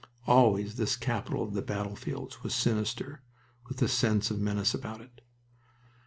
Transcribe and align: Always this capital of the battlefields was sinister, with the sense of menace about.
Always 0.25 0.77
this 0.77 0.95
capital 0.95 1.43
of 1.43 1.53
the 1.53 1.61
battlefields 1.61 2.41
was 2.41 2.55
sinister, 2.55 3.21
with 3.67 3.77
the 3.77 3.87
sense 3.87 4.31
of 4.31 4.39
menace 4.39 4.73
about. 4.73 5.21